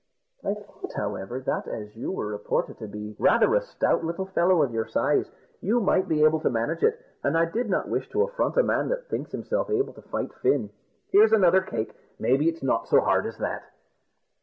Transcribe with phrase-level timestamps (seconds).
[0.43, 4.63] I thought, however, that, as you were reported to be rather a stout little fellow
[4.63, 8.09] of your size, you might be able to manage it, and I did not wish
[8.09, 10.71] to affront a man that thinks himself able to fight Fin.
[11.11, 13.61] Here's another cake maybe it's not so hard as that."